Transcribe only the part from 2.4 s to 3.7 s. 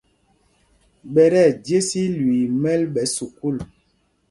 í mɛ́l ɓɛ sukûl.